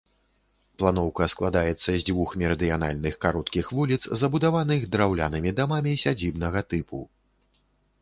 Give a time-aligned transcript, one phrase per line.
[0.83, 6.99] Планоўка складаецца з дзвюх мерыдыянальных кароткіх вуліц, забудаваных драўлянымі дамамі сядзібнага тыпу.